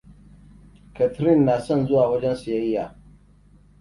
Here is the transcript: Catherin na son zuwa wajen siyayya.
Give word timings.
Catherin 0.95 1.39
na 1.45 1.55
son 1.65 1.81
zuwa 1.87 2.05
wajen 2.11 2.35
siyayya. 2.41 2.85